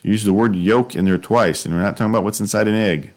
Use 0.04 0.26
the 0.26 0.34
word 0.34 0.56
yolk 0.56 0.96
in 0.96 1.06
there 1.06 1.18
twice, 1.18 1.66
and 1.66 1.74
we're 1.74 1.82
not 1.82 1.96
talking 1.96 2.12
about 2.12 2.26
what's 2.26 2.42
inside 2.42 2.68
an 2.68 2.76
egg. 2.76 3.14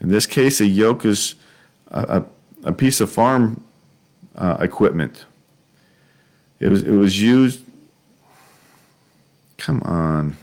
In 0.00 0.08
this 0.08 0.26
case, 0.26 0.60
a 0.60 0.66
yoke 0.66 1.04
is 1.04 1.34
a, 1.88 2.24
a, 2.64 2.68
a 2.68 2.72
piece 2.72 3.00
of 3.00 3.10
farm 3.10 3.64
uh, 4.36 4.56
equipment. 4.60 5.24
It 6.60 6.68
was, 6.68 6.82
it 6.82 6.92
was 6.92 7.20
used. 7.20 7.62
Come 9.58 9.82
on. 9.82 10.36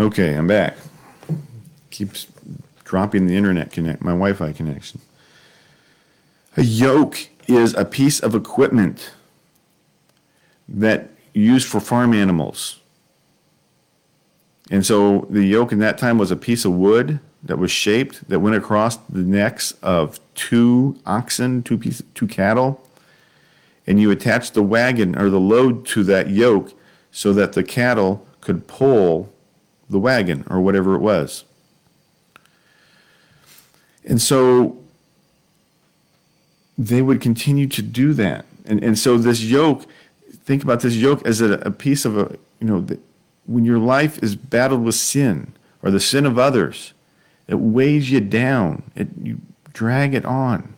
Okay, 0.00 0.32
I'm 0.32 0.46
back. 0.46 0.78
Keeps 1.90 2.26
dropping 2.84 3.26
the 3.26 3.36
internet 3.36 3.70
connect, 3.70 4.00
my 4.00 4.12
Wi-Fi 4.12 4.54
connection. 4.54 5.02
A 6.56 6.62
yoke 6.62 7.28
is 7.46 7.74
a 7.74 7.84
piece 7.84 8.18
of 8.18 8.34
equipment 8.34 9.10
that 10.66 11.10
used 11.34 11.68
for 11.68 11.80
farm 11.80 12.14
animals. 12.14 12.80
And 14.70 14.86
so 14.86 15.26
the 15.28 15.44
yoke 15.44 15.70
in 15.70 15.80
that 15.80 15.98
time 15.98 16.16
was 16.16 16.30
a 16.30 16.36
piece 16.36 16.64
of 16.64 16.72
wood 16.72 17.20
that 17.42 17.58
was 17.58 17.70
shaped 17.70 18.26
that 18.30 18.40
went 18.40 18.56
across 18.56 18.96
the 18.96 19.20
necks 19.20 19.72
of 19.82 20.18
two 20.34 20.98
oxen, 21.04 21.62
two 21.62 21.76
piece, 21.76 22.02
two 22.14 22.26
cattle, 22.26 22.82
and 23.86 24.00
you 24.00 24.10
attached 24.10 24.54
the 24.54 24.62
wagon 24.62 25.14
or 25.18 25.28
the 25.28 25.38
load 25.38 25.84
to 25.88 26.02
that 26.04 26.30
yoke 26.30 26.72
so 27.12 27.34
that 27.34 27.52
the 27.52 27.62
cattle 27.62 28.26
could 28.40 28.66
pull 28.66 29.30
the 29.90 29.98
wagon 29.98 30.44
or 30.48 30.60
whatever 30.60 30.94
it 30.94 31.00
was. 31.00 31.44
And 34.04 34.20
so 34.20 34.78
they 36.78 37.02
would 37.02 37.20
continue 37.20 37.66
to 37.68 37.82
do 37.82 38.14
that. 38.14 38.46
And, 38.64 38.82
and 38.82 38.98
so 38.98 39.18
this 39.18 39.42
yoke, 39.42 39.84
think 40.44 40.62
about 40.62 40.80
this 40.80 40.94
yoke 40.94 41.26
as 41.26 41.40
a, 41.40 41.54
a 41.58 41.70
piece 41.70 42.04
of 42.04 42.16
a, 42.16 42.36
you 42.60 42.66
know, 42.66 42.80
the, 42.80 42.98
when 43.46 43.64
your 43.64 43.78
life 43.78 44.22
is 44.22 44.36
battled 44.36 44.84
with 44.84 44.94
sin 44.94 45.52
or 45.82 45.90
the 45.90 46.00
sin 46.00 46.24
of 46.24 46.38
others, 46.38 46.94
it 47.48 47.56
weighs 47.56 48.10
you 48.10 48.20
down. 48.20 48.84
It, 48.94 49.08
you 49.20 49.40
drag 49.72 50.14
it 50.14 50.24
on. 50.24 50.74